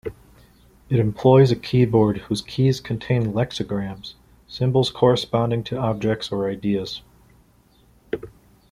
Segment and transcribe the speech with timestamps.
[0.89, 4.15] It employs a keyboard whose keys contain "lexigrams",
[4.47, 7.03] symbols corresponding to objects or ideas.